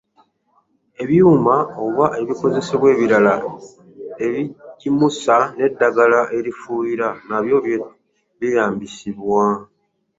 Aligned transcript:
Ebyuma 1.03 1.55
oba 1.85 2.05
ebikozesebwa 2.21 2.87
ebirala, 2.93 3.35
ebijimusa 4.25 5.35
n’eddagala 5.57 6.19
erifuuyira 6.37 7.07
nabyo 7.27 7.57
byeyambisibwa. 8.37 9.45